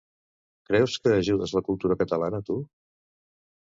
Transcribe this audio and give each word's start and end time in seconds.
Creus 0.69 0.95
que 1.03 1.13
ajudes 1.19 1.55
la 1.59 1.63
cultura 1.71 2.01
catalana, 2.03 2.45
tu? 2.53 2.61